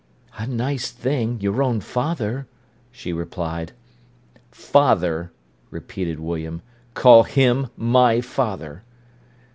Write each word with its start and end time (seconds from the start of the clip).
"A 0.35 0.47
nice 0.47 0.89
thing—your 0.89 1.61
own 1.61 1.79
father," 1.79 2.47
she 2.91 3.13
replied. 3.13 3.73
"'Father!'" 4.49 5.31
repeated 5.69 6.19
William. 6.19 6.63
"Call 6.95 7.21
him 7.21 7.67
my 7.77 8.19
father!" 8.19 8.81